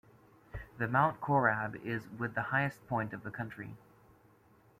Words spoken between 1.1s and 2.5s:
Korab is with the